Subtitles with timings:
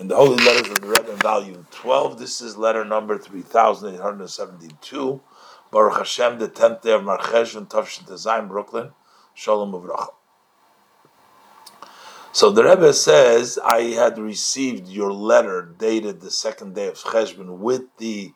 [0.00, 2.18] in the Holy Letters of the Rebbe, volume 12.
[2.18, 5.20] This is letter number 3872.
[5.70, 8.92] Baruch Hashem, the 10th day of Marcheshvan, Tavshin Tezayim, Brooklyn.
[9.34, 10.14] Shalom Uvracha.
[12.32, 17.58] So the Rebbe says, I had received your letter dated the second day of Cheshvan
[17.58, 18.32] with the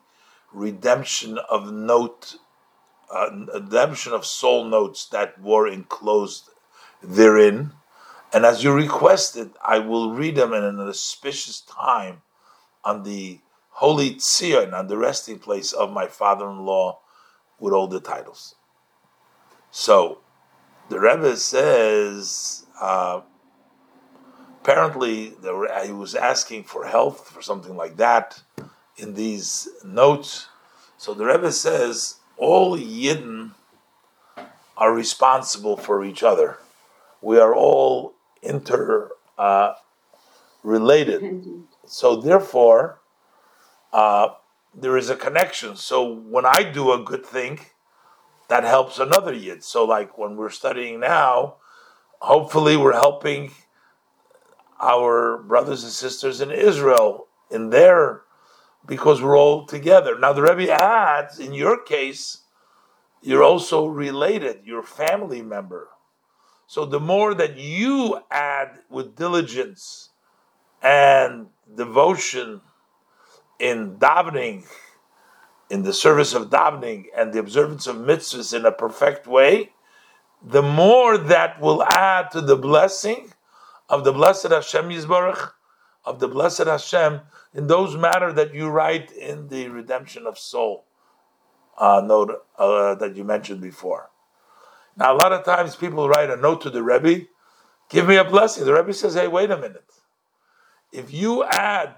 [0.53, 2.35] redemption of note,
[3.11, 6.51] uh, redemption of soul notes that were enclosed
[7.01, 7.71] therein.
[8.35, 12.21] And as you requested, I will read them in an auspicious time
[12.83, 13.39] on the
[13.69, 16.99] holy Tzion, on the resting place of my father-in-law,
[17.61, 18.55] with all the titles.
[19.71, 20.17] So,
[20.89, 23.21] the Rebbe says, uh,
[24.61, 25.31] apparently
[25.85, 28.41] he was asking for health for something like that
[28.97, 30.49] in these notes.
[30.97, 33.51] So the Rebbe says all Yidden
[34.75, 36.57] are responsible for each other.
[37.21, 38.14] We are all
[38.45, 39.73] inter uh,
[40.63, 41.45] related.
[41.85, 43.01] So therefore,
[43.91, 44.29] uh,
[44.73, 45.75] there is a connection.
[45.75, 47.59] So when I do a good thing,
[48.47, 49.63] that helps another Yid.
[49.63, 51.55] So like when we're studying now,
[52.19, 53.51] hopefully we're helping
[54.81, 58.21] our brothers and sisters in Israel in their
[58.85, 60.19] because we're all together.
[60.19, 62.43] Now the Rebbe adds, in your case,
[63.21, 65.89] you're also related, you're family member.
[66.67, 70.09] So the more that you add with diligence
[70.81, 72.61] and devotion
[73.59, 74.65] in davening,
[75.69, 79.71] in the service of davening and the observance of mitzvahs in a perfect way,
[80.43, 83.33] the more that will add to the blessing
[83.89, 85.51] of the blessed Hashem Yisbarach,
[86.03, 87.21] of the blessed Hashem,
[87.53, 90.85] in those matter that you write in the redemption of soul
[91.77, 94.09] uh, note uh, that you mentioned before.
[94.97, 97.25] Now, a lot of times people write a note to the Rebbe,
[97.89, 98.65] give me a blessing.
[98.65, 99.91] The Rebbe says, hey, wait a minute.
[100.91, 101.95] If you add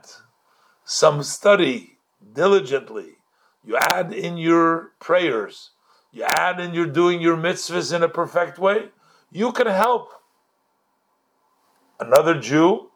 [0.84, 1.98] some study
[2.34, 3.18] diligently,
[3.64, 5.72] you add in your prayers,
[6.12, 8.90] you add in your doing your mitzvahs in a perfect way,
[9.32, 10.12] you can help
[12.00, 12.90] another Jew,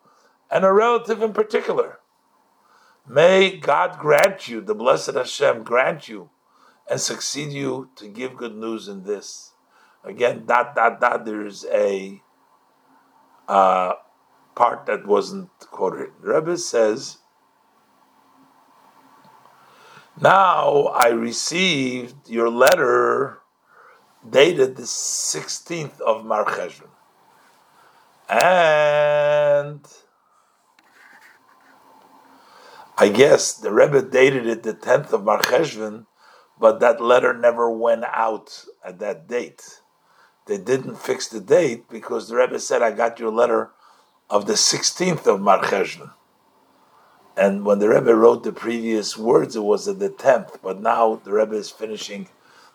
[0.49, 1.99] and a relative in particular.
[3.07, 6.29] May God grant you, the blessed Hashem grant you,
[6.89, 9.50] and succeed you to give good news in this.
[10.03, 12.21] Again, dot, dot, dot, there's a
[13.47, 13.93] uh,
[14.55, 16.09] part that wasn't quoted.
[16.21, 17.17] The Rebbe says,
[20.19, 23.39] Now I received your letter
[24.27, 26.89] dated the 16th of Mar Cheshvan.
[28.29, 29.85] And
[32.97, 36.05] I guess the Rebbe dated it the 10th of Marcheshvan,
[36.59, 39.80] but that letter never went out at that date.
[40.51, 43.69] They didn't fix the date because the Rebbe said, I got your letter
[44.29, 46.11] of the 16th of Marcheshvan.
[47.37, 51.21] And when the Rebbe wrote the previous words, it was at the 10th, but now
[51.23, 52.27] the Rebbe is finishing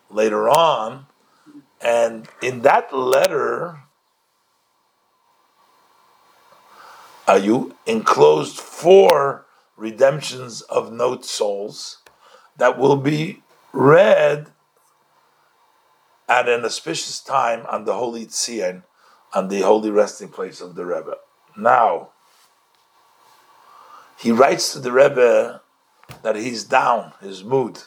[0.08, 1.04] later on.
[1.82, 3.80] And in that letter,
[7.28, 9.44] uh, you enclosed four
[9.76, 11.98] redemptions of note souls
[12.56, 13.42] that will be
[13.74, 14.46] read
[16.28, 18.82] at an auspicious time on the holy Tzion,
[19.32, 21.16] on the holy resting place of the Rebbe.
[21.56, 22.10] Now,
[24.18, 25.62] he writes to the Rebbe
[26.22, 27.82] that he's down, his mood.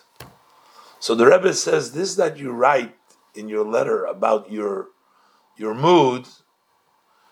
[1.00, 2.95] So the Rebbe says, This that you write
[3.35, 4.88] in your letter about your,
[5.57, 6.27] your mood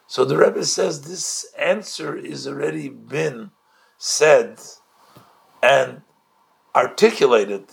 [0.07, 3.51] so the Rebbe says this answer is already been
[3.97, 4.57] said
[5.62, 6.01] and
[6.74, 7.66] articulated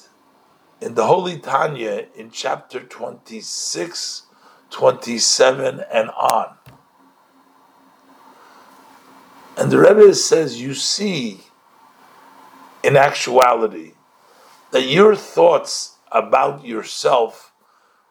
[0.85, 4.23] in the Holy Tanya in chapter 26,
[4.69, 6.57] 27, and on.
[9.57, 11.41] And the Rebbe says, You see,
[12.83, 13.93] in actuality,
[14.73, 17.53] that your thoughts about yourself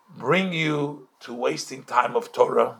[0.09, 2.77] bring you to wasting time of Torah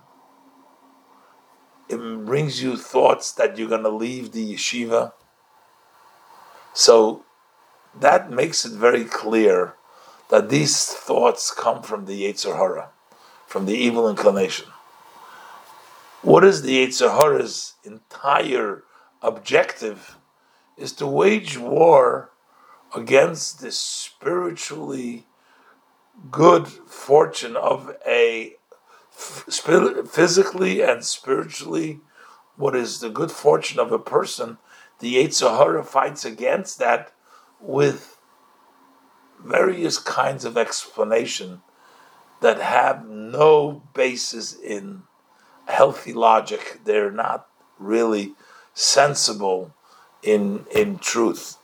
[1.89, 5.13] it brings you thoughts that you're going to leave the yeshiva.
[6.73, 7.23] So
[7.99, 9.75] that makes it very clear
[10.33, 12.89] that these thoughts come from the Yetzer Hara,
[13.45, 14.65] from the evil inclination.
[16.23, 18.83] What is the Yetzer Hara's entire
[19.21, 20.17] objective?
[20.75, 22.31] Is to wage war
[22.95, 25.27] against the spiritually
[26.31, 28.55] good fortune of a
[29.11, 31.99] physically and spiritually,
[32.55, 34.57] what is the good fortune of a person,
[34.97, 37.11] the Yetzer Hara fights against that
[37.59, 38.17] with
[39.43, 41.61] various kinds of explanation
[42.41, 45.03] that have no basis in
[45.65, 46.81] healthy logic.
[46.83, 47.47] They're not
[47.79, 48.33] really
[48.73, 49.73] sensible
[50.21, 51.57] in in truth.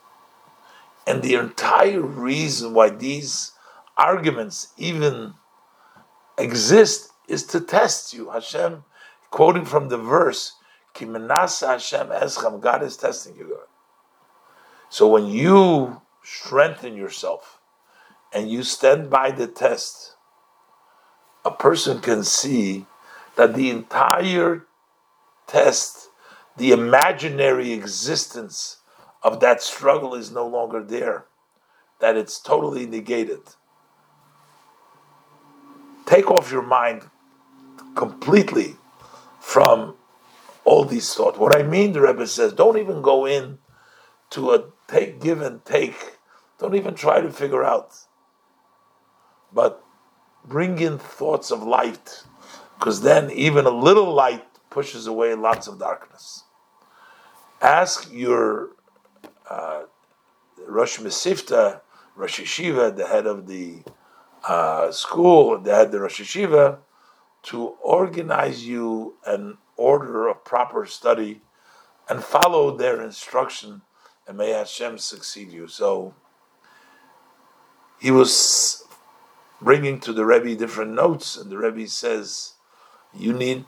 [1.08, 3.52] And the entire reason why these
[3.98, 5.34] arguments even
[6.38, 8.30] exist is to test you.
[8.30, 8.84] Hashem,
[9.32, 10.54] quoting from the verse,
[10.94, 13.60] Kimenasa Hashem Escham, God is testing you.
[14.90, 17.59] So when you strengthen yourself
[18.34, 20.16] and you stand by the test,
[21.44, 22.86] a person can see
[23.36, 24.66] that the entire
[25.48, 26.10] test,
[26.58, 28.78] the imaginary existence
[29.24, 31.26] of that struggle is no longer there,
[32.00, 33.42] that it's totally negated.
[36.06, 37.04] Take off your mind
[37.96, 38.76] completely
[39.40, 39.96] from
[40.66, 41.38] all these thoughts.
[41.38, 43.60] What I mean, the Rebbe says, don't even go in
[44.32, 46.18] to a take, give and take.
[46.60, 47.94] Don't even try to figure out.
[49.54, 49.84] But
[50.46, 52.24] bring in thoughts of light,
[52.78, 56.44] because then even a little light pushes away lots of darkness.
[57.62, 58.70] Ask your
[59.50, 59.82] uh,
[60.68, 61.82] Rosh Mesivta,
[62.16, 63.84] Rosh Yeshiva, the head of the
[64.48, 66.78] uh, school, the head of the Rosh Yeshiva,
[67.44, 71.42] to organize you an order of proper study
[72.08, 73.82] and follow their instruction,
[74.28, 75.68] and may Hashem succeed you.
[75.68, 76.14] So
[78.00, 78.84] he was
[79.62, 82.54] bringing to the Rebbe different notes, and the Rebbe says,
[83.14, 83.66] you need,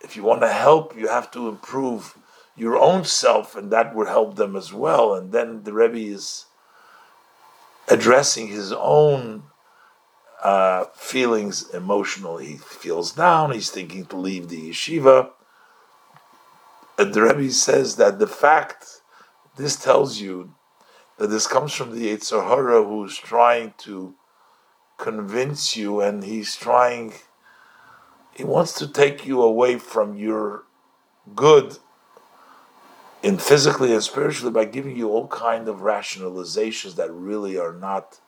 [0.00, 2.18] if you want to help, you have to improve
[2.56, 5.14] your own self, and that would help them as well.
[5.14, 6.46] And then the Rebbe is
[7.88, 9.44] addressing his own
[10.42, 12.46] uh, feelings emotionally.
[12.46, 15.30] He feels down, he's thinking to leave the yeshiva.
[16.98, 19.00] And the Rebbe says that the fact,
[19.56, 20.54] this tells you
[21.18, 24.14] that this comes from the Yetzer Hara who's trying to
[24.96, 27.14] convince you and he's trying,
[28.34, 30.64] he wants to take you away from your
[31.34, 31.78] good
[33.22, 38.20] in physically and spiritually by giving you all kind of rationalizations that really are not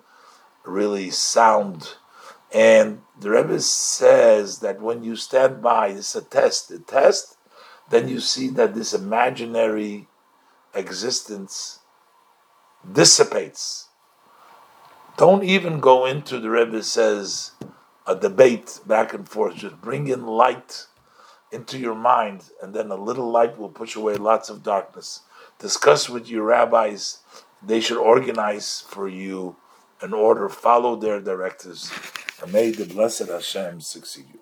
[0.65, 1.95] really sound.
[2.53, 6.69] And the Rebbe says that when you stand by, it's a test.
[6.69, 7.37] The test,
[7.91, 10.09] then you see that this imaginary
[10.75, 11.81] existence
[12.91, 13.86] dissipates.
[15.17, 17.53] Don't even go into the Rebbe says
[18.07, 19.57] a debate back and forth.
[19.57, 20.87] Just bring in light
[21.51, 25.21] into your mind, and then a little light will push away lots of darkness.
[25.59, 27.21] Discuss with your rabbis;
[27.63, 29.57] they should organize for you
[30.03, 30.51] an order.
[30.51, 31.91] Follow their directives,
[32.43, 34.41] and may the blessed Hashem succeed you.